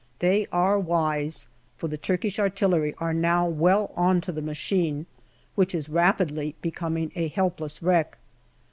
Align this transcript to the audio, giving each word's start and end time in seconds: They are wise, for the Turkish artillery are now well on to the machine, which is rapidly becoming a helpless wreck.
They 0.17 0.47
are 0.51 0.79
wise, 0.79 1.47
for 1.77 1.87
the 1.87 1.95
Turkish 1.95 2.39
artillery 2.39 2.95
are 2.97 3.13
now 3.13 3.47
well 3.47 3.91
on 3.95 4.19
to 4.21 4.31
the 4.31 4.41
machine, 4.41 5.05
which 5.53 5.75
is 5.75 5.89
rapidly 5.89 6.55
becoming 6.59 7.11
a 7.13 7.27
helpless 7.27 7.83
wreck. 7.83 8.17